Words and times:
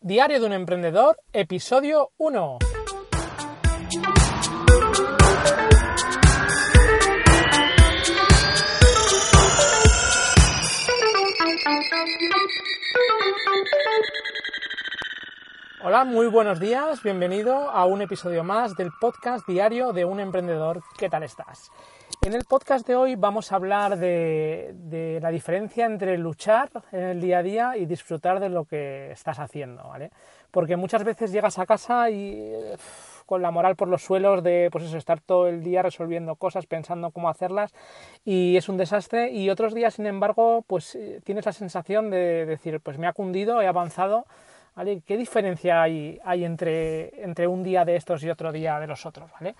Diario 0.00 0.38
de 0.38 0.46
un 0.46 0.52
emprendedor, 0.52 1.18
episodio 1.32 2.12
1. 2.18 2.58
Hola, 15.80 16.02
muy 16.02 16.26
buenos 16.26 16.58
días, 16.58 17.04
bienvenido 17.04 17.70
a 17.70 17.84
un 17.84 18.02
episodio 18.02 18.42
más 18.42 18.74
del 18.74 18.90
podcast 19.00 19.46
diario 19.46 19.92
de 19.92 20.04
un 20.04 20.18
emprendedor. 20.18 20.82
¿Qué 20.98 21.08
tal 21.08 21.22
estás? 21.22 21.70
En 22.26 22.34
el 22.34 22.44
podcast 22.46 22.84
de 22.84 22.96
hoy 22.96 23.14
vamos 23.14 23.52
a 23.52 23.56
hablar 23.56 23.96
de, 23.96 25.18
la 25.22 25.30
diferencia 25.30 25.86
entre 25.86 26.18
luchar 26.18 26.68
en 26.90 27.04
el 27.04 27.20
día 27.20 27.38
a 27.38 27.42
día 27.44 27.76
y 27.76 27.86
disfrutar 27.86 28.40
de 28.40 28.48
lo 28.48 28.64
que 28.64 29.12
estás 29.12 29.38
haciendo, 29.38 29.84
¿vale? 29.84 30.10
Porque 30.50 30.76
muchas 30.76 31.04
veces 31.04 31.30
llegas 31.30 31.60
a 31.60 31.66
casa 31.66 32.10
y 32.10 32.52
con 33.24 33.40
la 33.40 33.52
moral 33.52 33.76
por 33.76 33.86
los 33.86 34.02
suelos 34.02 34.42
de 34.42 34.70
pues 34.72 34.82
eso, 34.82 34.96
estar 34.96 35.20
todo 35.20 35.46
el 35.46 35.62
día 35.62 35.82
resolviendo 35.82 36.34
cosas, 36.34 36.66
pensando 36.66 37.12
cómo 37.12 37.28
hacerlas 37.28 37.72
y 38.24 38.56
es 38.56 38.68
un 38.68 38.78
desastre 38.78 39.30
y 39.30 39.48
otros 39.48 39.74
días, 39.74 39.94
sin 39.94 40.06
embargo, 40.06 40.64
pues 40.66 40.96
eh, 40.96 41.20
tienes 41.22 41.46
la 41.46 41.52
sensación 41.52 42.10
de 42.10 42.46
decir, 42.46 42.80
pues 42.80 42.98
me 42.98 43.06
ha 43.06 43.12
cundido, 43.12 43.62
he 43.62 43.68
avanzado, 43.68 44.24
¿Qué 45.04 45.16
diferencia 45.16 45.82
hay, 45.82 46.20
entre, 46.44 47.48
un 47.48 47.62
día 47.64 47.84
de 47.84 47.96
estos 47.96 48.22
y 48.22 48.30
otro 48.30 48.52
día 48.52 48.78
de 48.78 48.86
los 48.86 49.04
otros, 49.06 49.30
¿vale? 49.32 49.56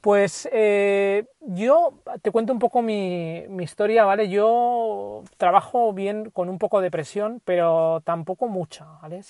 Pues 0.00 0.48
eh, 0.52 1.26
yo 1.40 1.94
te 2.22 2.30
cuento 2.30 2.52
un 2.52 2.58
poco 2.58 2.80
mi, 2.80 3.44
historia, 3.60 4.04
¿vale? 4.04 4.28
Yo 4.28 5.22
trabajo 5.36 5.92
bien 5.92 6.30
con 6.30 6.48
un 6.48 6.58
poco 6.58 6.80
de 6.80 6.90
presión, 6.90 7.40
pero 7.44 8.02
tampoco 8.04 8.46
mucha, 8.46 8.84
¿vale? 9.00 9.22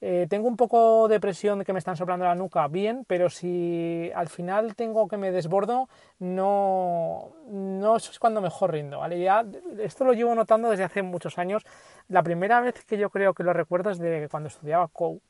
Eh, 0.00 0.26
tengo 0.30 0.46
un 0.48 0.56
poco 0.56 1.08
de 1.08 1.18
presión 1.18 1.58
de 1.58 1.64
que 1.64 1.72
me 1.72 1.78
están 1.78 1.96
soplando 1.96 2.24
la 2.24 2.34
nuca, 2.34 2.68
bien, 2.68 3.04
pero 3.06 3.30
si 3.30 4.10
al 4.14 4.28
final 4.28 4.76
tengo 4.76 5.08
que 5.08 5.16
me 5.16 5.32
desbordo, 5.32 5.88
no, 6.18 7.32
no 7.48 7.96
es 7.96 8.18
cuando 8.18 8.40
mejor 8.40 8.72
rindo, 8.72 9.00
¿vale? 9.00 9.20
Ya, 9.20 9.44
esto 9.80 10.04
lo 10.04 10.12
llevo 10.12 10.34
notando 10.34 10.70
desde 10.70 10.84
hace 10.84 11.02
muchos 11.02 11.38
años. 11.38 11.64
La 12.08 12.22
primera 12.22 12.60
vez 12.60 12.84
que 12.84 12.98
yo 12.98 13.10
creo 13.10 13.34
que 13.34 13.42
lo 13.42 13.52
recuerdo 13.52 13.90
es 13.90 13.98
de 13.98 14.28
cuando 14.30 14.48
estudiaba 14.48 14.88
COU 14.88 15.20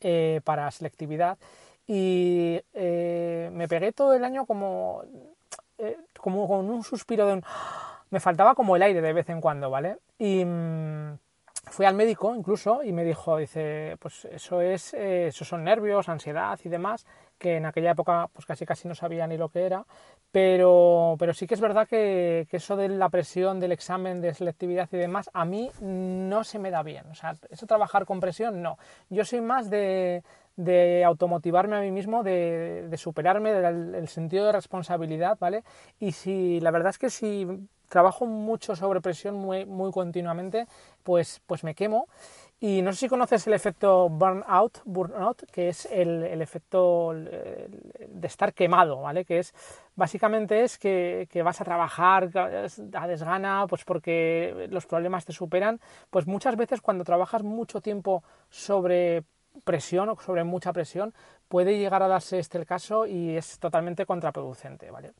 eh, 0.00 0.40
para 0.44 0.70
selectividad 0.70 1.38
y 1.88 2.60
eh, 2.74 3.50
me 3.52 3.66
pegué 3.66 3.92
todo 3.92 4.14
el 4.14 4.22
año 4.22 4.46
como, 4.46 5.02
eh, 5.78 5.96
como 6.20 6.46
con 6.46 6.70
un 6.70 6.84
suspiro 6.84 7.26
de 7.26 7.32
un... 7.32 7.44
Me 8.10 8.20
faltaba 8.20 8.54
como 8.54 8.76
el 8.76 8.82
aire 8.82 9.00
de 9.00 9.12
vez 9.12 9.28
en 9.30 9.40
cuando, 9.40 9.70
¿vale? 9.70 9.96
Y 10.18 10.44
mm, 10.44 11.18
fui 11.78 11.86
al 11.86 11.94
médico 11.94 12.34
incluso 12.34 12.82
y 12.82 12.92
me 12.92 13.04
dijo, 13.04 13.36
dice, 13.36 13.96
pues 14.00 14.24
eso 14.24 14.60
es, 14.60 14.94
eh, 14.94 15.28
eso 15.28 15.44
son 15.44 15.62
nervios, 15.62 16.08
ansiedad 16.08 16.58
y 16.64 16.68
demás, 16.68 17.06
que 17.38 17.58
en 17.58 17.66
aquella 17.66 17.92
época 17.92 18.28
pues 18.32 18.46
casi 18.46 18.66
casi 18.66 18.88
no 18.88 18.96
sabía 18.96 19.28
ni 19.28 19.36
lo 19.36 19.48
que 19.48 19.64
era, 19.64 19.86
pero, 20.32 21.14
pero 21.20 21.32
sí 21.32 21.46
que 21.46 21.54
es 21.54 21.60
verdad 21.60 21.86
que, 21.86 22.48
eso 22.50 22.74
de 22.74 22.88
la 22.88 23.10
presión 23.10 23.60
del 23.60 23.70
examen 23.70 24.20
de 24.20 24.34
selectividad 24.34 24.88
y 24.90 24.96
demás, 24.96 25.30
a 25.32 25.44
mí 25.44 25.70
no 25.80 26.42
se 26.42 26.58
me 26.58 26.72
da 26.72 26.82
bien, 26.82 27.06
o 27.12 27.14
sea, 27.14 27.36
eso 27.48 27.64
trabajar 27.68 28.06
con 28.06 28.18
presión, 28.18 28.60
no, 28.60 28.76
yo 29.08 29.24
soy 29.24 29.40
más 29.40 29.70
de, 29.70 30.24
de 30.56 31.04
automotivarme 31.04 31.76
a 31.76 31.80
mí 31.80 31.92
mismo, 31.92 32.24
de, 32.24 32.92
superarme, 32.96 33.52
del 33.52 34.08
sentido 34.08 34.46
de 34.46 34.50
responsabilidad, 34.50 35.38
¿vale? 35.38 35.62
Y 36.00 36.10
si 36.10 36.58
la 36.58 36.72
verdad 36.72 36.90
es 36.90 36.98
que 36.98 37.08
si 37.08 37.46
trabajo 37.88 38.26
mucho 38.26 38.76
sobre 38.76 39.00
presión 39.00 39.34
muy, 39.34 39.66
muy 39.66 39.90
continuamente, 39.90 40.66
pues, 41.02 41.40
pues 41.46 41.64
me 41.64 41.74
quemo. 41.74 42.06
Y 42.60 42.82
no 42.82 42.92
sé 42.92 42.98
si 42.98 43.08
conoces 43.08 43.46
el 43.46 43.52
efecto 43.52 44.08
burnout, 44.08 44.80
burnout 44.84 45.44
que 45.52 45.68
es 45.68 45.86
el, 45.92 46.24
el, 46.24 46.42
efecto 46.42 47.12
de 47.14 48.26
estar 48.26 48.52
quemado, 48.52 49.00
¿vale? 49.00 49.24
Que 49.24 49.38
es 49.38 49.54
básicamente 49.94 50.64
es 50.64 50.76
que, 50.76 51.28
que, 51.30 51.42
vas 51.42 51.60
a 51.60 51.64
trabajar 51.64 52.30
a 52.34 53.06
desgana, 53.06 53.66
pues 53.68 53.84
porque 53.84 54.66
los 54.70 54.86
problemas 54.86 55.24
te 55.24 55.32
superan. 55.32 55.80
Pues 56.10 56.26
muchas 56.26 56.56
veces 56.56 56.80
cuando 56.80 57.04
trabajas 57.04 57.44
mucho 57.44 57.80
tiempo 57.80 58.24
sobre 58.50 59.22
presión 59.64 60.08
o 60.08 60.16
sobre 60.20 60.44
mucha 60.44 60.72
presión, 60.72 61.12
puede 61.48 61.78
llegar 61.78 62.02
a 62.02 62.08
darse 62.08 62.38
este 62.38 62.58
el 62.58 62.66
caso 62.66 63.06
y 63.06 63.36
es 63.36 63.58
totalmente 63.58 64.06
contraproducente, 64.06 64.90
¿vale? 64.90 65.12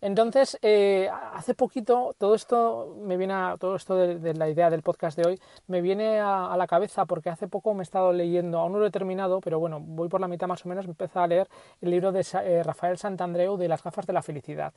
Entonces, 0.00 0.58
eh, 0.62 1.08
hace 1.32 1.54
poquito, 1.54 2.14
todo 2.18 2.34
esto 2.34 2.96
me 3.00 3.16
viene 3.16 3.34
a, 3.34 3.56
todo 3.58 3.76
esto 3.76 3.96
de, 3.96 4.34
la 4.34 4.48
idea 4.48 4.70
del 4.70 4.82
podcast 4.82 5.16
de 5.18 5.26
hoy, 5.26 5.40
me 5.66 5.80
viene 5.80 6.20
a, 6.20 6.54
la 6.56 6.66
cabeza 6.66 7.06
porque 7.06 7.30
hace 7.30 7.48
poco 7.48 7.74
me 7.74 7.80
he 7.80 7.82
estado 7.82 8.12
leyendo, 8.12 8.58
aún 8.58 8.72
no 8.72 8.78
lo 8.78 8.86
he 8.86 8.90
terminado, 8.90 9.40
pero 9.40 9.58
bueno, 9.58 9.80
voy 9.80 10.08
por 10.08 10.20
la 10.20 10.28
mitad 10.28 10.46
más 10.46 10.64
o 10.64 10.68
menos, 10.68 10.86
me 10.86 10.92
empecé 10.92 11.18
a 11.18 11.26
leer 11.26 11.48
el 11.80 11.90
libro 11.90 12.12
de 12.12 12.26
eh, 12.44 12.62
Rafael 12.62 12.98
Santandreu 12.98 13.56
de 13.56 13.68
las 13.68 13.82
gafas 13.82 14.06
de 14.06 14.12
la 14.12 14.22
felicidad. 14.22 14.72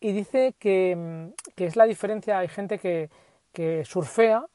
Y 0.00 0.12
dice 0.12 0.54
que, 0.58 1.32
que 1.54 1.66
es 1.66 1.76
la 1.76 1.84
diferencia, 1.84 2.38
hay 2.38 2.48
gente 2.48 2.78
que, 2.78 3.10
que 3.52 3.84
surfea 3.84 4.46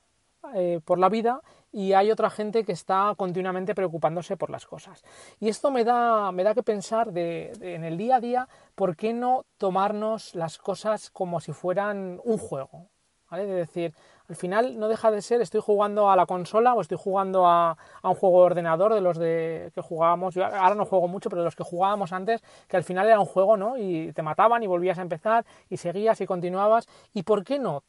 eh, 0.56 0.82
por 0.84 1.00
la 1.00 1.10
vida 1.10 1.42
y 1.74 1.94
hay 1.94 2.12
otra 2.12 2.30
gente 2.30 2.64
que 2.64 2.72
está 2.72 3.14
continuamente 3.18 3.74
preocupándose 3.74 4.38
por 4.38 4.52
las 4.52 4.68
cosas. 4.68 5.04
Y 5.40 5.50
esto 5.50 5.72
me 5.72 5.84
da, 5.84 6.32
me 6.32 6.44
da 6.44 6.54
que 6.54 6.62
pensar 6.62 7.12
de, 7.12 7.52
en 7.60 7.84
el 7.84 7.98
día 7.98 8.18
a 8.18 8.20
día, 8.22 8.48
¿por 8.76 8.96
qué 8.96 9.12
no 9.12 9.46
tomarnos 9.58 10.36
las 10.36 10.60
cosas 10.60 11.10
como 11.10 11.40
si 11.40 11.52
fueran 11.52 12.22
un 12.24 12.38
juego? 12.38 12.90
¿Vale? 13.30 13.48
De 13.48 13.56
decir, 13.56 13.96
al 14.30 14.36
final 14.36 14.80
no 14.80 14.88
deja 14.88 15.12
de 15.12 15.22
ser, 15.22 15.42
estoy 15.42 15.62
jugando 15.62 16.10
a 16.10 16.16
la 16.16 16.26
consola 16.26 16.74
o 16.74 16.82
estoy 16.82 16.98
jugando 16.98 17.46
a, 17.46 17.78
un 18.04 18.16
juego 18.16 18.40
de 18.40 18.46
ordenador 18.46 18.94
de 18.94 19.02
los 19.02 19.18
de 19.18 19.72
que 19.76 19.82
jugábamos, 19.82 20.34
yo 20.36 20.46
ahora 20.46 20.76
no 20.76 20.86
juego 20.86 21.08
mucho, 21.08 21.30
pero 21.30 21.42
de 21.42 21.46
los 21.46 21.56
que 21.56 21.64
jugábamos 21.64 22.14
antes, 22.14 22.42
que 22.68 22.78
al 22.78 22.84
final 22.84 23.08
era 23.08 23.20
un 23.20 23.26
juego, 23.26 23.58
¿no? 23.58 23.78
Y 23.78 24.14
te 24.14 24.22
mataban 24.22 24.64
y 24.64 24.68
volvías 24.68 24.98
a 24.98 25.02
empezar 25.02 25.46
y 25.70 25.78
seguías 25.78 26.22
y 26.22 26.26
continuabas. 26.26 26.88
¿Y 27.14 27.24
por 27.24 27.44
qué 27.44 27.60
no 27.60 27.84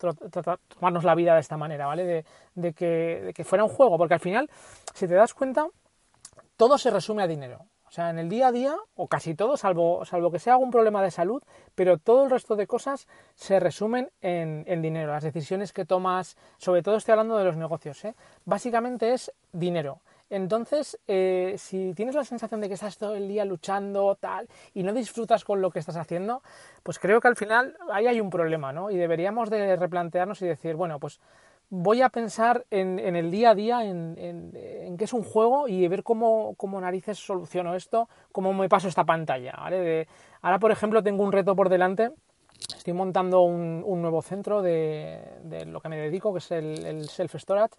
tomarnos 0.68 1.04
la 1.04 1.14
vida 1.14 1.34
de 1.34 1.40
esta 1.40 1.56
manera, 1.56 1.86
¿vale? 1.86 2.24
De, 2.54 2.72
que, 2.72 3.22
de 3.26 3.32
que 3.32 3.44
fuera 3.44 3.64
un 3.64 3.70
juego, 3.70 3.96
porque 3.96 4.14
al 4.14 4.20
final, 4.20 4.50
si 4.92 5.06
te 5.06 5.14
das 5.14 5.34
cuenta, 5.34 5.68
todo 6.56 6.78
se 6.78 6.90
resume 6.90 7.22
a 7.22 7.26
dinero. 7.26 7.66
Sea, 7.94 8.10
en 8.10 8.18
el 8.18 8.28
día 8.28 8.48
a 8.48 8.50
día, 8.50 8.74
o 8.96 9.06
casi 9.06 9.36
todo, 9.36 9.56
salvo, 9.56 10.04
salvo 10.04 10.32
que 10.32 10.40
sea 10.40 10.54
algún 10.54 10.72
problema 10.72 11.00
de 11.00 11.12
salud, 11.12 11.40
pero 11.76 11.96
todo 11.96 12.24
el 12.24 12.30
resto 12.32 12.56
de 12.56 12.66
cosas 12.66 13.06
se 13.36 13.60
resumen 13.60 14.10
en, 14.20 14.82
dinero. 14.82 15.12
Las 15.12 15.22
decisiones 15.22 15.72
que 15.72 15.84
tomas, 15.84 16.36
sobre 16.58 16.82
todo 16.82 16.96
estoy 16.96 17.12
hablando 17.12 17.38
de 17.38 17.44
los 17.44 17.56
negocios, 17.56 18.04
¿eh? 18.04 18.16
básicamente 18.46 19.12
es 19.12 19.32
dinero. 19.52 20.00
Entonces, 20.28 20.98
eh, 21.06 21.54
si 21.56 21.94
tienes 21.94 22.16
la 22.16 22.24
sensación 22.24 22.60
de 22.60 22.66
que 22.66 22.74
estás 22.74 22.98
todo 22.98 23.14
el 23.14 23.28
día 23.28 23.44
luchando, 23.44 24.16
tal, 24.16 24.48
y 24.72 24.82
no 24.82 24.92
disfrutas 24.92 25.44
con 25.44 25.60
lo 25.60 25.70
que 25.70 25.78
estás 25.78 25.94
haciendo, 25.94 26.42
pues 26.82 26.98
creo 26.98 27.20
que 27.20 27.28
al 27.28 27.36
final 27.36 27.76
ahí 27.92 28.08
hay 28.08 28.20
un 28.20 28.28
problema, 28.28 28.72
¿no? 28.72 28.90
Y 28.90 28.96
deberíamos 28.96 29.50
de 29.50 29.76
replantearnos 29.76 30.42
y 30.42 30.46
decir, 30.46 30.74
bueno, 30.74 30.98
pues 30.98 31.20
voy 31.76 32.02
a 32.02 32.08
pensar 32.08 32.64
en, 32.70 32.98
el 32.98 33.30
día 33.30 33.50
a 33.50 33.54
día, 33.54 33.84
en, 33.84 34.96
que 34.96 35.04
es 35.04 35.12
un 35.12 35.24
juego 35.24 35.66
y 35.66 35.86
ver 35.88 36.02
cómo, 36.02 36.54
cómo, 36.56 36.80
narices 36.80 37.18
soluciono 37.18 37.74
esto, 37.74 38.08
cómo 38.32 38.52
me 38.52 38.68
paso 38.68 38.88
esta 38.88 39.04
pantalla. 39.04 39.52
ahora, 40.42 40.58
por 40.58 40.70
ejemplo, 40.70 41.02
tengo 41.02 41.24
un 41.24 41.32
reto 41.32 41.56
por 41.56 41.68
delante. 41.68 42.10
Estoy 42.76 42.92
montando 42.92 43.40
un, 43.42 43.82
nuevo 44.00 44.22
centro 44.22 44.62
de, 44.62 45.20
lo 45.66 45.80
que 45.80 45.88
me 45.88 45.96
dedico, 45.96 46.32
que 46.32 46.38
es 46.38 46.50
el, 46.52 46.84
el 46.86 47.08
self-storage. 47.08 47.72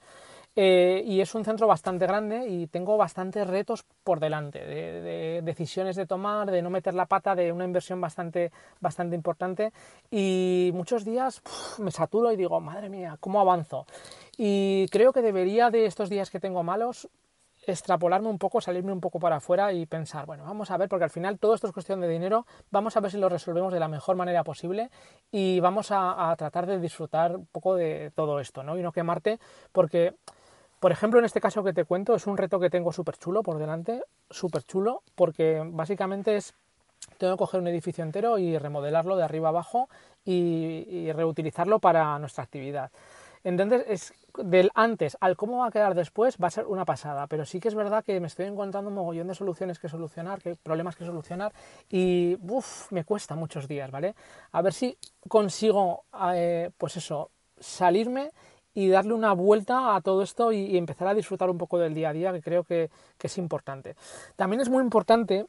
Eh, 0.57 1.03
y 1.05 1.19
es 1.19 1.35
un 1.35 1.43
centro 1.43 1.67
bastante 1.67 2.07
grande 2.07 2.47
y 2.47 2.67
tengo 2.67 2.95
bastantes 2.95 3.45
retos 3.45 3.83
por 4.03 4.21
delante, 4.21 4.66
de, 4.66 5.41
decisiones 5.43 5.97
de 5.97 6.05
tomar, 6.05 6.49
de 6.49 6.61
no 6.61 6.69
meter 6.69 6.93
la 6.93 7.07
pata, 7.07 7.35
de 7.35 7.51
una 7.51 7.66
inversión 7.66 7.99
bastante, 7.99 8.51
bastante 8.79 9.16
importante. 9.16 9.73
Y 10.09 10.71
muchos 10.73 11.03
días 11.03 11.41
me 11.79 11.91
saturo 11.91 12.31
y 12.31 12.38
digo, 12.38 12.59
madre 12.61 12.89
mía, 12.89 13.17
¿cómo 13.19 13.41
avanzo? 13.41 13.85
Y 14.38 14.88
creo 14.91 15.11
que 15.11 15.21
debería 15.21 15.69
de 15.69 15.85
estos 15.85 16.09
días 16.09 16.29
que 16.29 16.39
tengo 16.39 16.63
malos 16.63 17.09
extrapolarme 17.67 18.29
un 18.29 18.37
poco, 18.37 18.61
salirme 18.61 18.91
un 18.91 19.01
poco 19.01 19.19
para 19.19 19.37
afuera 19.37 19.73
y 19.73 19.87
pensar, 19.87 20.28
bueno, 20.28 20.43
vamos 20.43 20.69
a 20.69 20.78
ver, 20.78 20.87
porque 20.87 21.05
al 21.05 21.09
final 21.09 21.40
todo 21.40 21.55
esto 21.55 21.66
es 21.66 21.73
cuestión 21.73 21.99
de 21.99 22.08
dinero, 22.08 22.46
vamos 22.69 22.96
a 22.96 22.99
ver 22.99 23.09
si 23.09 23.17
lo 23.17 23.28
resolvemos 23.28 23.73
de 23.73 23.79
la 23.79 23.87
mejor 23.87 24.16
manera 24.16 24.43
posible 24.43 24.91
y 25.31 25.59
vamos 25.59 25.90
a, 25.91 26.29
a 26.29 26.35
tratar 26.35 26.67
de 26.67 26.79
disfrutar 26.79 27.35
un 27.35 27.47
poco 27.47 27.75
de 27.75 28.11
todo 28.16 28.40
esto, 28.40 28.61
¿no? 28.61 28.78
Y 28.78 28.84
no 28.84 28.91
quemarte, 28.91 29.40
porque 29.72 30.13
por 30.85 30.91
ejemplo, 30.91 31.17
en 31.17 31.26
este 31.26 31.41
caso 31.41 31.64
que 31.64 31.73
te 31.73 31.84
cuento, 31.84 32.14
es 32.14 32.28
un 32.28 32.37
reto 32.37 32.59
que 32.59 32.70
tengo 32.70 32.93
súper 32.93 33.17
chulo 33.17 33.41
por 33.41 33.58
delante, 33.58 34.03
súper 34.29 34.61
chulo, 34.61 35.02
porque 35.16 35.64
básicamente 35.66 36.35
es, 36.35 36.53
tengo 37.17 37.34
que 37.34 37.40
coger 37.40 37.59
un 37.59 37.67
edificio 37.67 38.03
entero 38.03 38.37
y 38.37 38.55
remodelarlo 38.59 39.16
de 39.16 39.23
arriba 39.23 39.49
abajo 39.49 39.90
y, 40.23 41.11
reutilizarlo 41.11 41.79
para 41.79 42.20
nuestra 42.20 42.43
actividad. 42.43 42.91
Entonces, 43.43 43.84
es 43.87 44.14
del 44.37 44.70
antes 44.76 45.17
al 45.22 45.35
cómo 45.35 45.58
va 45.58 45.70
a 45.70 45.72
quedar 45.72 45.96
después 45.96 46.37
va 46.37 46.49
a 46.49 46.52
ser 46.52 46.67
una 46.67 46.85
pasada, 46.85 47.26
pero 47.26 47.46
sí 47.46 47.59
que 47.59 47.70
es 47.70 47.73
verdad 47.73 48.05
que 48.05 48.20
me 48.20 48.28
estoy 48.28 48.46
encontrando 48.46 48.90
un 48.90 48.96
mogollón 48.96 49.28
de 49.28 49.34
soluciones 49.34 49.79
que 49.79 49.90
solucionar, 49.90 50.40
que 50.40 50.55
problemas 50.55 50.96
que 50.96 51.03
solucionar 51.03 51.52
y 51.90 52.37
uff, 52.47 52.91
me 52.91 53.05
cuesta 53.05 53.34
muchos 53.34 53.67
días, 53.67 53.90
¿vale? 53.90 54.14
A 54.52 54.61
ver 54.61 54.73
si 54.73 54.96
consigo, 55.28 56.03
eh, 56.35 56.70
pues 56.78 56.96
eso, 56.97 57.32
salirme 57.59 58.29
y 58.75 58.89
darle 58.89 59.13
una 59.13 59.33
vuelta 59.33 59.95
a 59.95 60.01
todo 60.01 60.22
esto 60.22 60.51
y, 60.51 60.77
empezar 60.77 61.07
a 61.07 61.13
disfrutar 61.13 61.49
un 61.49 61.57
poco 61.57 61.79
del 61.79 61.93
día 61.93 62.09
a 62.09 62.13
día, 62.13 62.33
que 62.33 62.41
creo 62.41 62.63
que, 62.63 62.91
es 63.23 63.37
importante. 63.39 63.95
También 64.35 64.61
es 64.61 64.69
muy 64.69 64.83
importante 64.83 65.47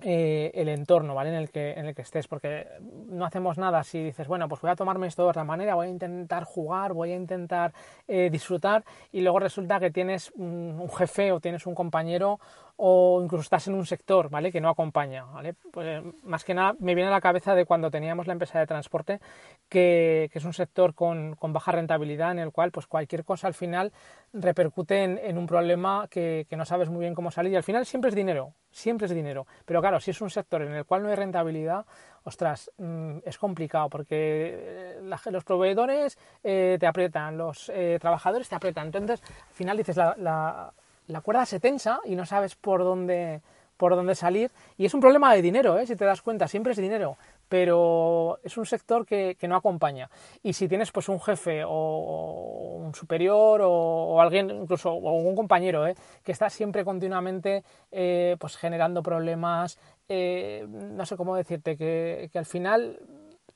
eh, 0.00 0.50
el 0.54 0.68
entorno, 0.68 1.14
¿vale? 1.14 1.28
En 1.28 1.36
el, 1.36 1.50
que, 1.50 1.72
en 1.72 1.86
el 1.86 1.94
que 1.94 2.00
estés, 2.00 2.26
porque 2.26 2.66
no 2.80 3.26
hacemos 3.26 3.58
nada 3.58 3.84
si 3.84 4.02
dices, 4.02 4.26
bueno, 4.26 4.48
pues 4.48 4.62
voy 4.62 4.70
a 4.70 4.76
tomarme 4.76 5.08
esto 5.08 5.24
de 5.24 5.28
otra 5.28 5.44
manera, 5.44 5.74
voy 5.74 5.88
a 5.88 5.90
intentar 5.90 6.44
jugar, 6.44 6.94
voy 6.94 7.12
a 7.12 7.16
intentar 7.16 7.74
eh, 8.08 8.30
disfrutar 8.30 8.84
y 9.12 9.20
luego 9.20 9.40
resulta 9.40 9.78
que 9.78 9.90
tienes 9.90 10.30
un, 10.36 10.88
jefe 10.96 11.32
o 11.32 11.40
tienes 11.40 11.66
un 11.66 11.74
compañero 11.74 12.40
o 12.84 13.22
incluso 13.22 13.42
estás 13.42 13.68
en 13.68 13.74
un 13.74 13.86
sector, 13.86 14.28
¿vale? 14.28 14.50
Que 14.50 14.60
no 14.60 14.68
acompaña, 14.68 15.22
¿vale? 15.22 15.54
Pues 15.70 16.02
más 16.24 16.42
que 16.42 16.52
nada 16.52 16.74
me 16.80 16.96
viene 16.96 17.10
a 17.10 17.12
la 17.12 17.20
cabeza 17.20 17.54
de 17.54 17.64
cuando 17.64 17.92
teníamos 17.92 18.26
la 18.26 18.32
empresa 18.32 18.58
de 18.58 18.66
transporte, 18.66 19.20
que, 19.68 20.28
es 20.32 20.44
un 20.44 20.52
sector 20.52 20.92
con, 20.92 21.36
baja 21.40 21.70
rentabilidad 21.70 22.32
en 22.32 22.40
el 22.40 22.50
cual 22.50 22.72
pues 22.72 22.88
cualquier 22.88 23.24
cosa 23.24 23.46
al 23.46 23.54
final 23.54 23.92
repercute 24.32 25.04
en, 25.04 25.38
un 25.38 25.46
problema 25.46 26.08
que, 26.10 26.44
no 26.50 26.64
sabes 26.64 26.88
muy 26.88 27.02
bien 27.02 27.14
cómo 27.14 27.30
salir 27.30 27.52
y 27.52 27.56
al 27.56 27.62
final 27.62 27.86
siempre 27.86 28.08
es 28.08 28.16
dinero, 28.16 28.52
siempre 28.72 29.06
es 29.06 29.14
dinero. 29.14 29.46
Pero 29.64 29.80
claro, 29.80 30.00
si 30.00 30.10
es 30.10 30.20
un 30.20 30.30
sector 30.30 30.62
en 30.62 30.72
el 30.72 30.84
cual 30.84 31.04
no 31.04 31.08
hay 31.08 31.14
rentabilidad, 31.14 31.86
ostras, 32.24 32.68
mm, 32.78 33.18
es 33.24 33.38
complicado 33.38 33.90
porque 33.90 34.96
eh, 34.98 35.30
los 35.30 35.44
proveedores 35.44 36.18
eh, 36.42 36.78
te 36.80 36.86
aprietan, 36.88 37.38
los 37.38 37.70
eh, 37.72 37.98
trabajadores 38.00 38.48
te 38.48 38.56
aprietan. 38.56 38.86
Entonces, 38.86 39.22
al 39.22 39.54
final 39.54 39.76
dices, 39.76 39.96
la, 39.96 40.72
la, 41.06 41.20
cuerda 41.20 41.46
se 41.46 41.60
tensa 41.60 42.00
y 42.04 42.16
no 42.16 42.26
sabes 42.26 42.54
por 42.56 42.82
dónde, 42.82 43.42
por 43.76 43.94
dónde 43.94 44.14
salir. 44.14 44.50
Y 44.76 44.86
es 44.86 44.94
un 44.94 45.00
problema 45.00 45.34
de 45.34 45.42
dinero, 45.42 45.84
si 45.86 45.96
te 45.96 46.04
das 46.04 46.22
cuenta, 46.22 46.48
siempre 46.48 46.72
es 46.72 46.78
dinero 46.78 47.16
pero 47.52 48.40
es 48.42 48.56
un 48.56 48.64
sector 48.64 49.04
que, 49.04 49.36
no 49.46 49.56
acompaña. 49.56 50.08
Y 50.42 50.54
si 50.54 50.68
tienes 50.68 50.90
pues 50.90 51.10
un 51.10 51.20
jefe 51.20 51.64
o 51.66 52.78
un 52.78 52.94
superior 52.94 53.60
o, 53.62 54.18
alguien, 54.22 54.48
incluso 54.48 54.90
o 54.90 55.12
un 55.16 55.36
compañero, 55.36 55.86
¿eh? 55.86 55.94
que 56.24 56.32
está 56.32 56.48
siempre 56.48 56.82
continuamente 56.82 57.62
eh, 57.90 58.36
pues 58.40 58.56
generando 58.56 59.02
problemas, 59.02 59.78
eh, 60.08 60.64
no 60.66 61.04
sé 61.04 61.14
cómo 61.18 61.36
decirte, 61.36 61.76
que, 61.76 62.30
al 62.32 62.46
final 62.46 62.98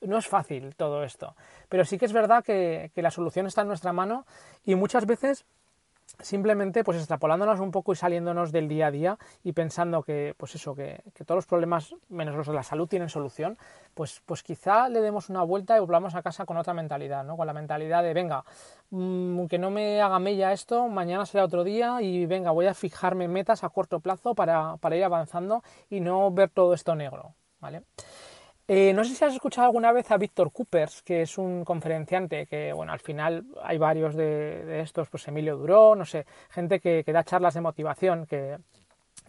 no 0.01 0.19
es 0.19 0.27
fácil 0.27 0.75
todo 0.75 1.03
esto. 1.03 1.35
Pero 1.67 1.83
sí 1.83 1.97
que 1.97 2.05
es 2.05 2.13
verdad 2.13 2.43
que, 2.43 2.91
que 2.93 3.01
la 3.01 3.09
solución 3.09 3.47
está 3.47 3.61
en 3.63 3.69
nuestra 3.69 3.93
mano 3.93 4.27
y 4.63 4.75
muchas 4.75 5.07
veces 5.07 5.47
simplemente 6.19 6.83
pues 6.83 6.97
extrapolándonos 6.97 7.59
un 7.59 7.71
poco 7.71 7.93
y 7.93 7.95
saliéndonos 7.95 8.51
del 8.51 8.67
día 8.67 8.87
a 8.87 8.91
día 8.91 9.17
y 9.43 9.51
pensando 9.51 10.03
que 10.03 10.33
pues 10.37 10.55
eso 10.55 10.73
que, 10.73 11.01
todos 11.25 11.37
los 11.37 11.45
problemas 11.45 11.93
menos 12.09 12.35
los 12.35 12.47
de 12.47 12.53
la 12.53 12.63
salud 12.63 12.87
tienen 12.87 13.09
solución 13.09 13.57
pues 13.93 14.21
pues 14.25 14.41
quizá 14.41 14.89
le 14.89 15.01
demos 15.01 15.29
una 15.29 15.43
vuelta 15.43 15.75
y 15.75 15.79
volvamos 15.79 16.15
a 16.15 16.21
casa 16.21 16.45
con 16.45 16.57
otra 16.57 16.73
mentalidad 16.73 17.23
no 17.23 17.35
con 17.35 17.45
la 17.45 17.53
mentalidad 17.53 18.03
de 18.03 18.13
venga 18.13 18.43
mm, 18.89 19.45
que 19.47 19.59
no 19.59 19.69
me 19.69 20.01
haga 20.01 20.19
mella 20.19 20.53
esto 20.53 20.87
mañana 20.87 21.25
será 21.25 21.43
otro 21.43 21.63
día 21.63 22.01
y 22.01 22.25
venga 22.25 22.51
voy 22.51 22.67
a 22.67 22.73
fijarme 22.73 23.27
metas 23.27 23.63
a 23.63 23.69
corto 23.69 23.99
plazo 23.99 24.33
para, 24.33 24.77
para 24.77 24.95
ir 24.95 25.03
avanzando 25.03 25.63
y 25.89 25.99
no 25.99 26.31
ver 26.31 26.49
todo 26.49 26.73
esto 26.73 26.95
negro 26.95 27.33
vale 27.59 27.83
eh, 28.67 28.93
no 28.93 29.03
sé 29.03 29.15
si 29.15 29.23
has 29.23 29.33
escuchado 29.33 29.65
alguna 29.67 29.91
vez 29.91 30.11
a 30.11 30.17
Víctor 30.17 30.51
Coopers, 30.51 31.01
que 31.01 31.21
es 31.21 31.37
un 31.37 31.63
conferenciante 31.63 32.45
que, 32.47 32.73
bueno, 32.73 32.91
al 32.91 32.99
final 32.99 33.45
hay 33.63 33.77
varios 33.77 34.15
de, 34.15 34.81
estos, 34.81 35.09
pues 35.09 35.27
Emilio 35.27 35.57
Duró, 35.57 35.95
no 35.95 36.05
sé, 36.05 36.25
gente 36.49 36.79
que, 36.79 37.03
que 37.05 37.13
da 37.13 37.23
charlas 37.23 37.53
de 37.53 37.61
motivación, 37.61 38.25
que, 38.25 38.57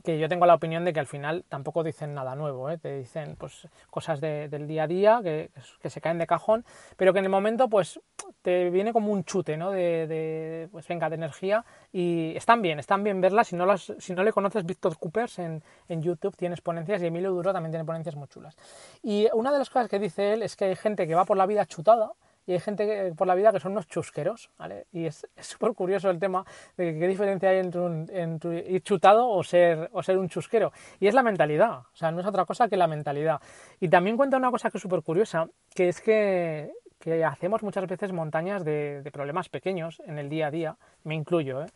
que 0.04 0.18
yo 0.18 0.28
tengo 0.28 0.46
la 0.46 0.54
opinión 0.54 0.84
de 0.84 0.92
que 0.92 1.00
al 1.00 1.06
final 1.06 1.44
tampoco 1.48 1.82
dicen 1.82 2.14
nada 2.14 2.34
nuevo, 2.34 2.70
¿eh? 2.70 2.78
te 2.78 2.98
dicen 2.98 3.36
pues 3.36 3.68
cosas 3.90 4.20
del 4.20 4.66
día 4.66 4.84
a 4.84 4.86
día 4.86 5.20
que, 5.22 5.50
que, 5.80 5.90
se 5.90 6.00
caen 6.00 6.18
de 6.18 6.26
cajón, 6.26 6.64
pero 6.96 7.12
que 7.12 7.18
en 7.18 7.24
el 7.24 7.30
momento 7.30 7.68
pues 7.68 8.00
te 8.42 8.70
viene 8.70 8.92
como 8.92 9.12
un 9.12 9.24
chute, 9.24 9.56
¿no? 9.56 9.70
De, 9.70 10.06
de, 10.06 10.68
pues 10.70 10.86
venga, 10.88 11.08
de 11.08 11.16
energía 11.16 11.64
y 11.92 12.36
están 12.36 12.62
bien, 12.62 12.78
están 12.78 13.02
bien 13.04 13.20
verlas, 13.20 13.48
si 13.48 13.56
no, 13.56 13.66
las, 13.66 13.92
si 13.98 14.14
no 14.14 14.22
le 14.22 14.32
conoces 14.32 14.64
Víctor 14.64 14.98
Coopers 14.98 15.38
en, 15.38 15.62
en 15.88 16.02
YouTube 16.02 16.36
tienes 16.36 16.60
ponencias 16.60 17.02
y 17.02 17.06
Emilio 17.06 17.30
Duro 17.30 17.52
también 17.52 17.72
tiene 17.72 17.84
ponencias 17.84 18.16
muy 18.16 18.28
chulas. 18.28 18.56
Y 19.02 19.28
una 19.32 19.52
de 19.52 19.58
las 19.58 19.70
cosas 19.70 19.88
que 19.88 19.98
dice 19.98 20.34
él 20.34 20.42
es 20.42 20.56
que 20.56 20.66
hay 20.66 20.76
gente 20.76 21.06
que 21.06 21.14
va 21.14 21.24
por 21.24 21.36
la 21.36 21.46
vida 21.46 21.66
chutada, 21.66 22.12
y 22.48 22.52
hay 22.52 22.60
gente 22.60 23.12
por 23.14 23.26
la 23.26 23.34
vida 23.34 23.52
que 23.52 23.60
son 23.60 23.72
unos 23.72 23.86
chusqueros, 23.86 24.50
¿vale? 24.56 24.86
Y 24.90 25.04
es 25.04 25.28
súper 25.38 25.74
curioso 25.74 26.08
el 26.08 26.18
tema 26.18 26.46
de 26.78 26.98
qué 26.98 27.06
diferencia 27.06 27.50
hay 27.50 27.58
entre, 27.58 27.80
un, 27.82 28.06
entre, 28.10 28.60
ir 28.70 28.82
chutado 28.82 29.28
o 29.28 29.44
ser, 29.44 29.90
o 29.92 30.02
ser 30.02 30.16
un 30.16 30.30
chusquero. 30.30 30.72
Y 30.98 31.08
es 31.08 31.14
la 31.14 31.22
mentalidad, 31.22 31.80
o 31.80 31.96
sea, 31.96 32.10
no 32.10 32.20
es 32.20 32.26
otra 32.26 32.46
cosa 32.46 32.66
que 32.66 32.78
la 32.78 32.86
mentalidad. 32.86 33.38
Y 33.80 33.90
también 33.90 34.16
cuenta 34.16 34.38
una 34.38 34.50
cosa 34.50 34.70
que 34.70 34.78
es 34.78 34.82
súper 34.82 35.02
curiosa, 35.02 35.46
que 35.74 35.90
es 35.90 36.00
que, 36.00 36.72
que 36.98 37.22
hacemos 37.22 37.62
muchas 37.62 37.86
veces 37.86 38.12
montañas 38.12 38.64
de, 38.64 39.02
de 39.02 39.10
problemas 39.10 39.50
pequeños 39.50 40.00
en 40.06 40.18
el 40.18 40.30
día 40.30 40.46
a 40.46 40.50
día, 40.50 40.76
me 41.04 41.14
incluyo, 41.14 41.62
¿eh? 41.62 41.68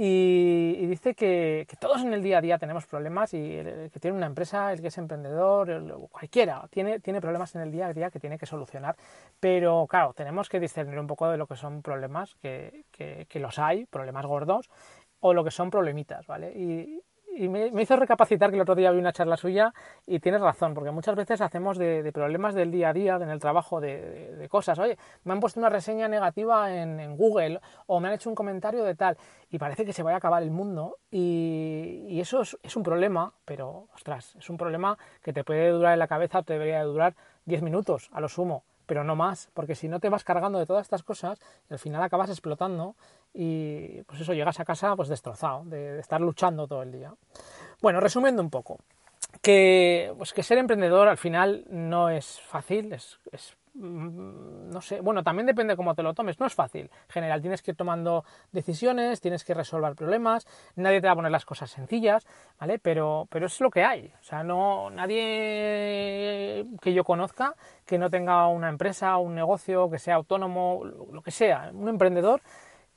Y, 0.00 0.86
dice 0.86 1.16
que, 1.16 1.66
todos 1.80 2.02
en 2.02 2.12
el 2.12 2.22
día 2.22 2.38
a 2.38 2.40
día 2.40 2.56
tenemos 2.56 2.86
problemas 2.86 3.34
y 3.34 3.56
el, 3.56 3.90
que 3.90 3.98
tiene 3.98 4.16
una 4.16 4.26
empresa, 4.26 4.72
el 4.72 4.80
que 4.80 4.88
es 4.88 4.98
emprendedor, 4.98 6.08
cualquiera, 6.12 6.68
tiene, 6.70 7.00
tiene 7.00 7.20
problemas 7.20 7.56
en 7.56 7.62
el 7.62 7.72
día 7.72 7.88
a 7.88 7.92
día 7.92 8.08
que 8.08 8.20
tiene 8.20 8.38
que 8.38 8.46
solucionar. 8.46 8.94
Pero 9.40 9.88
claro, 9.88 10.14
tenemos 10.14 10.48
que 10.48 10.60
discernir 10.60 11.00
un 11.00 11.08
poco 11.08 11.28
de 11.28 11.36
lo 11.36 11.48
que 11.48 11.56
son 11.56 11.82
problemas, 11.82 12.36
que, 12.36 12.84
que, 12.92 13.26
que 13.28 13.40
los 13.40 13.58
hay, 13.58 13.86
problemas 13.86 14.24
gordos, 14.24 14.70
o 15.18 15.34
lo 15.34 15.42
que 15.42 15.50
son 15.50 15.68
problemitas, 15.68 16.28
¿vale? 16.28 16.52
Y, 16.56 17.02
y 17.38 17.48
me, 17.48 17.68
hizo 17.80 17.96
recapacitar 17.96 18.50
que 18.50 18.56
el 18.56 18.62
otro 18.62 18.74
día 18.74 18.90
vi 18.90 18.98
una 18.98 19.12
charla 19.12 19.36
suya 19.36 19.72
y 20.06 20.18
tienes 20.18 20.40
razón, 20.40 20.74
porque 20.74 20.90
muchas 20.90 21.14
veces 21.14 21.40
hacemos 21.40 21.78
de, 21.78 22.10
problemas 22.12 22.54
del 22.54 22.72
día 22.72 22.88
a 22.88 22.92
día, 22.92 23.16
en 23.16 23.30
el 23.30 23.38
trabajo, 23.38 23.80
de, 23.80 24.46
cosas. 24.50 24.78
Oye, 24.78 24.98
me 25.24 25.32
han 25.32 25.40
puesto 25.40 25.60
una 25.60 25.68
reseña 25.68 26.08
negativa 26.08 26.74
en, 26.74 26.98
Google 27.16 27.60
o 27.86 28.00
me 28.00 28.08
han 28.08 28.14
hecho 28.14 28.28
un 28.28 28.34
comentario 28.34 28.84
de 28.84 28.94
tal 28.94 29.16
y 29.50 29.58
parece 29.58 29.84
que 29.84 29.92
se 29.92 30.02
vaya 30.02 30.16
a 30.16 30.18
acabar 30.18 30.42
el 30.42 30.50
mundo 30.50 30.98
y, 31.10 32.18
eso 32.20 32.42
es, 32.42 32.76
un 32.76 32.82
problema, 32.82 33.32
pero 33.44 33.86
ostras, 33.94 34.34
es 34.36 34.50
un 34.50 34.56
problema 34.56 34.98
que 35.22 35.32
te 35.32 35.44
puede 35.44 35.70
durar 35.70 35.92
en 35.92 36.00
la 36.00 36.08
cabeza, 36.08 36.42
te 36.42 36.54
debería 36.54 36.82
durar 36.82 37.14
10 37.46 37.62
minutos 37.62 38.10
a 38.12 38.20
lo 38.20 38.28
sumo 38.28 38.64
pero 38.88 39.04
no 39.04 39.14
más, 39.14 39.50
porque 39.52 39.74
si 39.74 39.86
no 39.86 40.00
te 40.00 40.08
vas 40.08 40.24
cargando 40.24 40.58
de 40.58 40.64
todas 40.64 40.82
estas 40.82 41.02
cosas, 41.02 41.38
al 41.68 41.78
final 41.78 42.02
acabas 42.02 42.30
explotando 42.30 42.96
y 43.34 44.02
pues 44.04 44.22
eso, 44.22 44.32
llegas 44.32 44.58
a 44.60 44.64
casa 44.64 44.96
pues 44.96 45.10
destrozado, 45.10 45.62
de, 45.66 46.00
estar 46.00 46.22
luchando 46.22 46.66
todo 46.66 46.82
el 46.82 46.90
día. 46.90 47.12
Bueno, 47.82 48.00
resumiendo 48.00 48.40
un 48.40 48.48
poco, 48.48 48.78
que, 49.42 50.14
pues 50.16 50.32
que 50.32 50.42
ser 50.42 50.56
emprendedor 50.56 51.06
al 51.06 51.18
final 51.18 51.66
no 51.68 52.08
es 52.08 52.40
fácil, 52.40 52.94
es, 52.94 53.18
es 53.30 53.54
no 53.78 54.80
sé, 54.80 55.00
bueno, 55.00 55.22
también 55.22 55.46
depende 55.46 55.76
cómo 55.76 55.94
te 55.94 56.02
lo 56.02 56.14
tomes, 56.14 56.38
no 56.40 56.46
es 56.46 56.54
fácil. 56.54 56.90
En 56.90 57.10
general, 57.10 57.40
tienes 57.40 57.62
que 57.62 57.70
ir 57.72 57.76
tomando 57.76 58.24
decisiones, 58.52 59.20
tienes 59.20 59.44
que 59.44 59.54
resolver 59.54 59.94
problemas, 59.94 60.46
nadie 60.76 61.00
te 61.00 61.06
va 61.06 61.12
a 61.12 61.16
poner 61.16 61.30
las 61.30 61.44
cosas 61.44 61.70
sencillas, 61.70 62.26
¿vale? 62.58 62.78
Pero, 62.78 63.28
pero 63.30 63.46
es 63.46 63.60
lo 63.60 63.70
que 63.70 63.84
hay. 63.84 64.12
O 64.20 64.24
sea, 64.24 64.42
no, 64.42 64.90
nadie 64.90 66.66
que 66.80 66.92
yo 66.92 67.04
conozca 67.04 67.54
que 67.86 67.98
no 67.98 68.10
tenga 68.10 68.48
una 68.48 68.68
empresa, 68.68 69.16
un 69.18 69.34
negocio, 69.34 69.90
que 69.90 69.98
sea 69.98 70.16
autónomo, 70.16 70.84
lo 70.84 71.22
que 71.22 71.30
sea, 71.30 71.70
un 71.72 71.88
emprendedor 71.88 72.42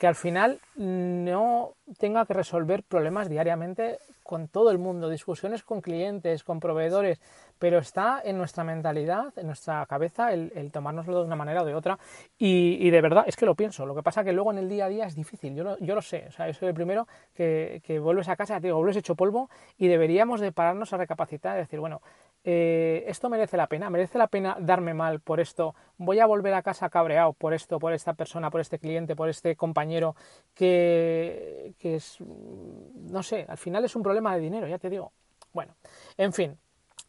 que 0.01 0.07
al 0.07 0.15
final 0.15 0.59
no 0.77 1.73
tenga 1.99 2.25
que 2.25 2.33
resolver 2.33 2.81
problemas 2.81 3.29
diariamente 3.29 3.99
con 4.23 4.47
todo 4.47 4.71
el 4.71 4.79
mundo, 4.79 5.09
discusiones 5.09 5.61
con 5.61 5.79
clientes, 5.81 6.43
con 6.43 6.59
proveedores, 6.59 7.21
pero 7.59 7.77
está 7.77 8.19
en 8.23 8.35
nuestra 8.39 8.63
mentalidad, 8.63 9.31
en 9.35 9.45
nuestra 9.45 9.85
cabeza, 9.85 10.33
el, 10.33 10.71
tomárnoslo 10.71 11.19
de 11.19 11.27
una 11.27 11.35
manera 11.35 11.61
o 11.61 11.65
de 11.65 11.75
otra. 11.75 11.99
Y, 12.39 12.89
de 12.89 12.99
verdad, 12.99 13.25
es 13.27 13.35
que 13.35 13.45
lo 13.45 13.53
pienso. 13.53 13.85
Lo 13.85 13.93
que 13.93 14.01
pasa 14.01 14.23
que 14.23 14.33
luego 14.33 14.51
en 14.51 14.57
el 14.57 14.69
día 14.69 14.85
a 14.85 14.89
día 14.89 15.05
es 15.05 15.13
difícil, 15.13 15.53
yo 15.53 15.63
lo, 15.63 15.77
yo 15.77 15.93
lo 15.93 16.01
sé. 16.01 16.25
O 16.29 16.31
sea, 16.31 16.47
yo 16.47 16.53
soy 16.55 16.69
el 16.69 16.73
primero 16.73 17.07
que, 17.35 17.83
que 17.85 17.99
vuelves 17.99 18.27
a 18.27 18.35
casa, 18.35 18.59
te 18.59 18.67
digo, 18.67 18.77
vuelves 18.77 18.97
hecho 18.97 19.13
polvo 19.13 19.51
y 19.77 19.87
deberíamos 19.87 20.41
de 20.41 20.51
pararnos 20.51 20.93
a 20.93 20.97
recapacitar 20.97 21.57
y 21.57 21.59
decir, 21.59 21.79
bueno, 21.79 22.01
eh, 22.43 23.03
esto 23.07 23.29
merece 23.29 23.57
la 23.57 23.67
pena, 23.67 23.89
merece 23.89 24.17
la 24.17 24.27
pena 24.27 24.57
darme 24.59 24.93
mal 24.93 25.19
por 25.19 25.39
esto, 25.39 25.75
voy 25.97 26.19
a 26.19 26.25
volver 26.25 26.53
a 26.53 26.63
casa 26.63 26.89
cabreado 26.89 27.33
por 27.33 27.53
esto, 27.53 27.79
por 27.79 27.93
esta 27.93 28.13
persona, 28.13 28.49
por 28.49 28.61
este 28.61 28.79
cliente, 28.79 29.15
por 29.15 29.29
este 29.29 29.55
compañero 29.55 30.15
que, 30.55 31.73
que 31.77 31.95
es, 31.95 32.17
no 32.19 33.21
sé, 33.23 33.45
al 33.47 33.57
final 33.57 33.85
es 33.85 33.95
un 33.95 34.03
problema 34.03 34.33
de 34.35 34.41
dinero, 34.41 34.67
ya 34.67 34.79
te 34.79 34.89
digo. 34.89 35.11
Bueno, 35.53 35.75
en 36.17 36.33
fin, 36.33 36.57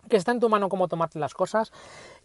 que 0.09 0.17
está 0.17 0.33
en 0.33 0.41
tu 0.41 0.49
mano 0.49 0.69
cómo 0.69 0.89
tomarte 0.89 1.19
las 1.19 1.35
cosas, 1.35 1.73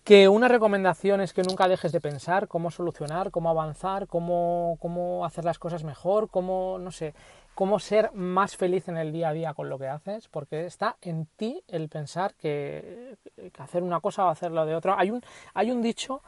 que 0.03 0.27
una 0.27 0.47
recomendación 0.47 1.21
es 1.21 1.33
que 1.33 1.43
nunca 1.43 1.67
dejes 1.67 1.91
de 1.91 2.01
pensar 2.01 2.47
cómo 2.47 2.71
solucionar, 2.71 3.31
cómo 3.31 3.49
avanzar, 3.49 4.07
cómo, 4.07 4.77
cómo 4.79 5.25
hacer 5.25 5.45
las 5.45 5.59
cosas 5.59 5.83
mejor, 5.83 6.29
cómo, 6.29 6.77
no 6.79 6.91
sé, 6.91 7.13
cómo 7.57 7.79
ser 7.79 8.11
más 8.13 8.55
feliz 8.55 8.87
en 8.87 8.97
el 8.97 9.11
día 9.11 9.29
a 9.29 9.33
día 9.33 9.55
con 9.55 9.67
lo 9.67 9.79
que 9.79 9.87
haces, 9.87 10.27
porque 10.27 10.67
está 10.67 10.95
en 11.01 11.25
ti 11.37 11.63
el 11.67 11.89
pensar 11.89 12.35
que, 12.35 13.17
hacer 13.57 13.81
una 13.81 13.99
cosa 13.99 14.25
o 14.25 14.29
hacerlo 14.29 14.63
de 14.67 14.75
otra. 14.75 14.95
Hay 14.99 15.09
un, 15.09 15.23
hay 15.55 15.71
un 15.71 15.81
dicho 15.81 16.21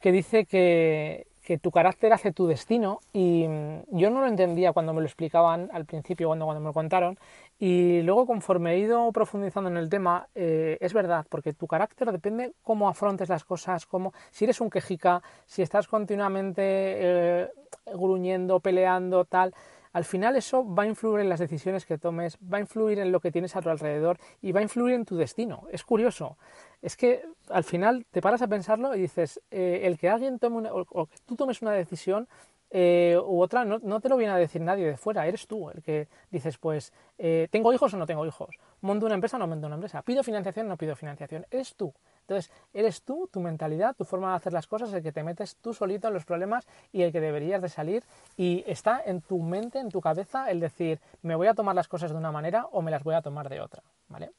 que 0.00 0.10
dice 0.10 0.46
que, 0.46 1.28
que 1.44 1.58
tu 1.58 1.70
carácter 1.70 2.12
hace 2.12 2.32
tu 2.32 2.48
destino 2.48 2.98
y 3.12 3.46
mm, 3.46 3.82
yo 3.96 4.10
no 4.10 4.20
lo 4.20 4.26
entendía 4.26 4.72
cuando 4.72 4.92
me 4.92 5.00
lo 5.00 5.06
explicaban 5.06 5.70
al 5.72 5.84
principio, 5.84 6.26
cuando, 6.26 6.44
cuando 6.46 6.60
me 6.60 6.66
lo 6.66 6.72
contaron 6.72 7.20
y 7.56 8.02
luego 8.02 8.26
conforme 8.26 8.72
he 8.72 8.78
ido 8.78 9.12
profundizando 9.12 9.70
en 9.70 9.76
el 9.76 9.88
tema, 9.88 10.26
eh, 10.34 10.76
es 10.80 10.92
verdad, 10.92 11.24
porque 11.28 11.52
tu 11.52 11.68
carácter 11.68 12.10
depende 12.10 12.52
cómo 12.62 12.88
afrontes 12.88 13.28
las 13.28 13.44
cosas, 13.44 13.86
cómo, 13.86 14.12
si 14.32 14.44
eres 14.44 14.60
un 14.60 14.70
quejica, 14.70 15.22
si 15.46 15.62
estás 15.62 15.86
continuamente 15.86 16.62
eh, 16.64 17.48
gruñendo, 17.94 18.58
peleando, 18.58 19.24
tal, 19.24 19.54
al 19.94 20.04
final 20.04 20.34
eso 20.34 20.66
va 20.66 20.82
a 20.82 20.86
influir 20.86 21.20
en 21.20 21.28
las 21.28 21.38
decisiones 21.38 21.86
que 21.86 21.98
tomes, 21.98 22.36
va 22.52 22.58
a 22.58 22.60
influir 22.60 22.98
en 22.98 23.12
lo 23.12 23.20
que 23.20 23.30
tienes 23.30 23.54
a 23.54 23.62
tu 23.62 23.70
alrededor 23.70 24.18
y 24.42 24.50
va 24.50 24.58
a 24.58 24.64
influir 24.64 24.96
en 24.96 25.04
tu 25.04 25.16
destino. 25.16 25.68
Es 25.70 25.84
curioso. 25.84 26.36
Es 26.82 26.96
que 26.96 27.22
al 27.48 27.62
final 27.62 28.04
te 28.10 28.20
paras 28.20 28.42
a 28.42 28.48
pensarlo 28.48 28.96
y 28.96 29.02
dices, 29.02 29.40
eh, 29.52 29.82
el 29.84 29.96
que 29.96 30.08
alguien 30.08 30.40
tome 30.40 30.56
una, 30.56 30.70
o 30.72 31.06
que 31.06 31.16
tú 31.24 31.36
tomes 31.36 31.62
una 31.62 31.70
decisión 31.70 32.28
eh, 32.76 33.16
u 33.24 33.40
otra, 33.40 33.64
no, 33.64 34.00
te 34.00 34.08
lo 34.08 34.16
viene 34.16 34.32
a 34.32 34.36
decir 34.36 34.60
nadie 34.60 34.84
de 34.84 34.96
fuera, 34.96 35.28
eres 35.28 35.46
tú 35.46 35.70
el 35.70 35.80
que 35.80 36.08
dices, 36.32 36.58
pues, 36.58 36.92
eh, 37.18 37.46
¿tengo 37.52 37.72
hijos 37.72 37.94
o 37.94 37.96
no 37.96 38.04
tengo 38.04 38.26
hijos? 38.26 38.58
¿Monto 38.80 39.06
una 39.06 39.14
empresa 39.14 39.36
o 39.36 39.38
no 39.38 39.46
monto 39.46 39.68
una 39.68 39.76
empresa? 39.76 40.02
¿Pido 40.02 40.24
financiación 40.24 40.66
o 40.66 40.70
no 40.70 40.76
pido 40.76 40.96
financiación? 40.96 41.46
Eres 41.52 41.76
tú. 41.76 41.94
Entonces, 42.22 42.50
eres 42.72 43.02
tú, 43.02 43.28
tu 43.32 43.38
mentalidad, 43.38 43.94
tu 43.94 44.04
forma 44.04 44.30
de 44.30 44.36
hacer 44.38 44.52
las 44.52 44.66
cosas, 44.66 44.92
el 44.92 45.04
que 45.04 45.12
te 45.12 45.22
metes 45.22 45.54
tú 45.54 45.72
solito 45.72 46.08
en 46.08 46.14
los 46.14 46.24
problemas 46.24 46.66
y 46.90 47.02
el 47.02 47.12
que 47.12 47.20
deberías 47.20 47.62
de 47.62 47.68
salir 47.68 48.02
y 48.36 48.64
está 48.66 49.00
en 49.06 49.20
tu 49.20 49.38
mente, 49.38 49.78
en 49.78 49.90
tu 49.90 50.00
cabeza, 50.00 50.50
el 50.50 50.58
decir, 50.58 50.98
me 51.22 51.36
voy 51.36 51.46
a 51.46 51.54
tomar 51.54 51.76
las 51.76 51.86
cosas 51.86 52.10
de 52.10 52.16
una 52.16 52.32
manera 52.32 52.66
o 52.72 52.82
me 52.82 52.90
las 52.90 53.04
voy 53.04 53.14
a 53.14 53.22
tomar 53.22 53.48
de 53.48 53.60
otra, 53.60 53.84
¿vale? 54.08 54.32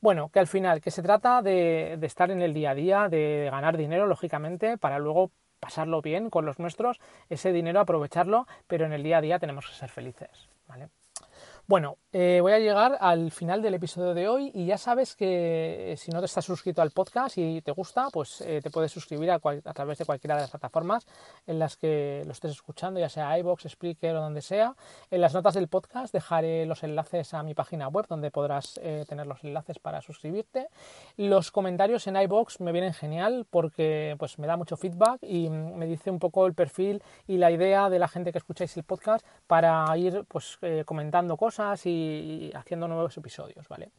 Bueno, 0.00 0.28
que 0.28 0.38
al 0.38 0.46
final, 0.46 0.80
que 0.80 0.92
se 0.92 1.02
trata 1.02 1.42
de, 1.42 1.96
de 1.98 2.06
estar 2.06 2.30
en 2.30 2.40
el 2.40 2.54
día 2.54 2.70
a 2.70 2.74
día, 2.76 3.08
de 3.08 3.48
ganar 3.50 3.76
dinero, 3.76 4.06
lógicamente, 4.06 4.78
para 4.78 5.00
luego 5.00 5.32
pasarlo 5.60 6.02
bien 6.02 6.30
con 6.30 6.46
los 6.46 6.58
nuestros, 6.58 7.00
ese 7.28 7.52
dinero 7.52 7.80
aprovecharlo, 7.80 8.46
pero 8.66 8.86
en 8.86 8.92
el 8.92 9.02
día 9.02 9.18
a 9.18 9.20
día 9.20 9.38
tenemos 9.38 9.66
que 9.68 9.74
ser 9.74 9.90
felices, 9.90 10.48
¿vale? 10.66 10.88
Bueno, 11.70 11.98
eh, 12.12 12.40
voy 12.42 12.50
a 12.50 12.58
llegar 12.58 12.98
al 13.00 13.30
final 13.30 13.62
del 13.62 13.74
episodio 13.74 14.12
de 14.12 14.26
hoy 14.26 14.50
y 14.52 14.66
ya 14.66 14.76
sabes 14.76 15.14
que 15.14 15.92
eh, 15.92 15.96
si 15.96 16.10
no 16.10 16.18
te 16.18 16.26
estás 16.26 16.44
suscrito 16.44 16.82
al 16.82 16.90
podcast 16.90 17.38
y 17.38 17.62
te 17.62 17.70
gusta, 17.70 18.08
pues 18.12 18.40
eh, 18.40 18.58
te 18.60 18.70
puedes 18.70 18.90
suscribir 18.90 19.30
a, 19.30 19.38
través 19.38 19.98
de 19.98 20.04
cualquiera 20.04 20.34
de 20.34 20.40
las 20.40 20.50
plataformas 20.50 21.06
en 21.46 21.60
las 21.60 21.76
que 21.76 22.24
lo 22.26 22.32
estés 22.32 22.50
escuchando, 22.50 22.98
ya 22.98 23.08
sea 23.08 23.38
iBox, 23.38 23.68
Spreaker 23.68 24.16
o 24.16 24.20
donde 24.20 24.42
sea. 24.42 24.74
En 25.12 25.20
las 25.20 25.32
notas 25.32 25.54
del 25.54 25.68
podcast 25.68 26.12
dejaré 26.12 26.66
los 26.66 26.82
enlaces 26.82 27.34
a 27.34 27.44
mi 27.44 27.54
página 27.54 27.86
web 27.86 28.06
donde 28.08 28.32
podrás 28.32 28.80
tener 29.06 29.28
los 29.28 29.44
enlaces 29.44 29.78
para 29.78 30.02
suscribirte. 30.02 30.66
Los 31.16 31.52
comentarios 31.52 32.04
en 32.08 32.16
iBox 32.16 32.58
me 32.58 32.72
vienen 32.72 32.94
genial 32.94 33.46
porque 33.48 34.16
pues 34.18 34.40
me 34.40 34.48
da 34.48 34.56
mucho 34.56 34.76
feedback 34.76 35.22
y 35.22 35.48
me 35.48 35.86
dice 35.86 36.10
un 36.10 36.18
poco 36.18 36.48
el 36.48 36.54
perfil 36.54 37.00
y 37.28 37.36
la 37.36 37.52
idea 37.52 37.88
de 37.88 38.00
la 38.00 38.08
gente 38.08 38.32
que 38.32 38.38
escucháis 38.38 38.76
el 38.76 38.82
podcast 38.82 39.24
para 39.46 39.96
ir 39.96 40.24
pues 40.26 40.58
comentando 40.84 41.36
cosas 41.36 41.59
y, 41.84 42.50
haciendo 42.54 42.88
nuevos 42.88 43.16
episodios, 43.16 43.68
¿vale? 43.68 43.90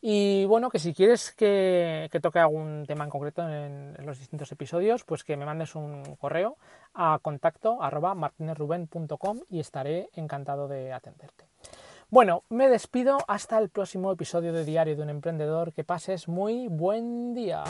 Y 0.00 0.44
bueno, 0.46 0.70
que 0.70 0.78
si 0.78 0.92
quieres 0.92 1.32
que, 1.32 2.08
toque 2.20 2.38
algún 2.38 2.84
tema 2.86 3.04
en 3.04 3.10
concreto 3.10 3.48
en, 3.48 3.96
los 4.04 4.18
distintos 4.18 4.50
episodios, 4.52 5.04
pues 5.04 5.24
que 5.24 5.36
me 5.36 5.46
mandes 5.46 5.74
un 5.74 6.16
correo 6.16 6.56
a 6.94 7.18
contacto 7.22 7.82
arroba 7.82 8.14
y 9.50 9.60
estaré 9.60 10.10
encantado 10.14 10.68
de 10.68 10.92
atenderte. 10.92 11.46
Bueno, 12.10 12.44
me 12.48 12.68
despido 12.68 13.18
hasta 13.26 13.58
el 13.58 13.70
próximo 13.70 14.12
episodio 14.12 14.52
de 14.52 14.64
Diario 14.64 14.94
de 14.96 15.02
un 15.02 15.10
Emprendedor. 15.10 15.72
Que 15.72 15.84
pases 15.84 16.28
muy 16.28 16.68
buen 16.68 17.34
día. 17.34 17.64